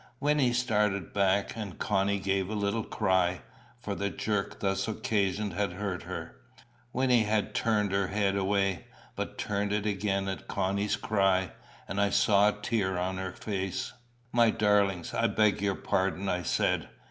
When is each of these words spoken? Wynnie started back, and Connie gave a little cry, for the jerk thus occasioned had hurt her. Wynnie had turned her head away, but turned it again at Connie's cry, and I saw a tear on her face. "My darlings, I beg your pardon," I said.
Wynnie 0.19 0.51
started 0.51 1.13
back, 1.13 1.55
and 1.55 1.77
Connie 1.77 2.17
gave 2.19 2.49
a 2.49 2.55
little 2.55 2.83
cry, 2.83 3.41
for 3.79 3.93
the 3.93 4.09
jerk 4.09 4.59
thus 4.59 4.87
occasioned 4.87 5.53
had 5.53 5.73
hurt 5.73 6.01
her. 6.01 6.37
Wynnie 6.91 7.25
had 7.25 7.53
turned 7.53 7.91
her 7.91 8.07
head 8.07 8.35
away, 8.35 8.87
but 9.15 9.37
turned 9.37 9.71
it 9.71 9.85
again 9.85 10.27
at 10.27 10.47
Connie's 10.47 10.95
cry, 10.95 11.51
and 11.87 12.01
I 12.01 12.09
saw 12.09 12.49
a 12.49 12.53
tear 12.63 12.97
on 12.97 13.17
her 13.17 13.33
face. 13.33 13.93
"My 14.31 14.49
darlings, 14.49 15.13
I 15.13 15.27
beg 15.27 15.61
your 15.61 15.75
pardon," 15.75 16.27
I 16.29 16.41
said. 16.41 16.89